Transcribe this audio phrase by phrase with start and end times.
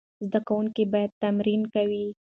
[0.27, 2.03] زده کوونکي به تمرین کاوه.